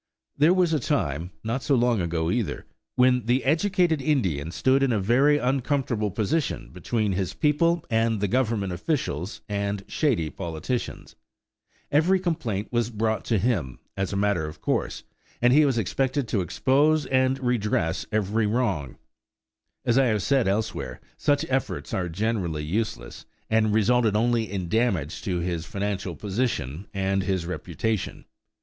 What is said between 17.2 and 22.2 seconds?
redress every wrong. As I have said elsewhere, such efforts are